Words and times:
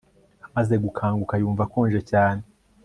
Amaze 0.47 0.73
gukanguka 0.83 1.33
yumva 1.41 1.61
akonje 1.67 1.99
cyane 2.11 2.41